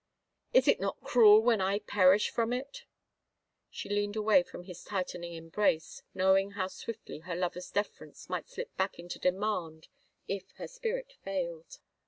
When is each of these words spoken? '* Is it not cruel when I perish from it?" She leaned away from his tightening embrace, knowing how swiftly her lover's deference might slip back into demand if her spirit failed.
'* 0.29 0.41
Is 0.51 0.67
it 0.67 0.79
not 0.79 1.03
cruel 1.03 1.41
when 1.43 1.61
I 1.61 1.77
perish 1.77 2.31
from 2.31 2.53
it?" 2.53 2.85
She 3.69 3.87
leaned 3.87 4.15
away 4.15 4.41
from 4.41 4.63
his 4.63 4.83
tightening 4.83 5.35
embrace, 5.35 6.01
knowing 6.15 6.53
how 6.53 6.69
swiftly 6.69 7.19
her 7.19 7.35
lover's 7.35 7.69
deference 7.69 8.27
might 8.27 8.49
slip 8.49 8.75
back 8.77 8.97
into 8.97 9.19
demand 9.19 9.89
if 10.27 10.53
her 10.53 10.67
spirit 10.67 11.13
failed. 11.21 11.77